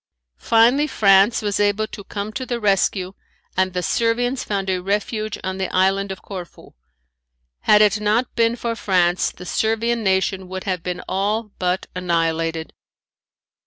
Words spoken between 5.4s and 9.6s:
on the island of Corfu. Had it not been for France the